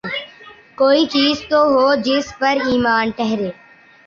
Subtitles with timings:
[0.79, 3.49] کوئی چیز تو ہو جس پہ ایمان ٹھہرے۔